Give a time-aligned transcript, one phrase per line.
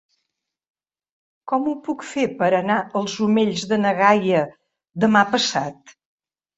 [1.51, 4.45] Com ho puc fer per anar als Omells de na Gaia
[5.07, 5.99] demà passat?